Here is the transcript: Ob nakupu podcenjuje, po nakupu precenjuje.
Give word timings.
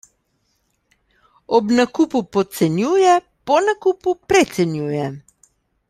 Ob 1.57 1.65
nakupu 1.79 2.17
podcenjuje, 2.37 3.13
po 3.45 3.55
nakupu 3.67 4.19
precenjuje. 4.27 5.05